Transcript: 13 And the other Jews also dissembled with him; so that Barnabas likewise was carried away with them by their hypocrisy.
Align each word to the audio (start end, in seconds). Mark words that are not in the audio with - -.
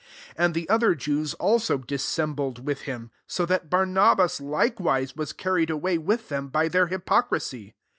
13 0.35 0.35
And 0.43 0.53
the 0.55 0.67
other 0.67 0.95
Jews 0.95 1.35
also 1.35 1.77
dissembled 1.77 2.65
with 2.65 2.81
him; 2.89 3.11
so 3.27 3.45
that 3.45 3.69
Barnabas 3.69 4.41
likewise 4.41 5.15
was 5.15 5.31
carried 5.31 5.69
away 5.69 5.99
with 5.99 6.27
them 6.27 6.47
by 6.47 6.69
their 6.69 6.87
hypocrisy. 6.87 7.75